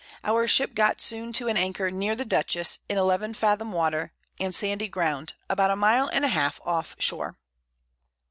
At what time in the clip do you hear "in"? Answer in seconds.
2.89-2.97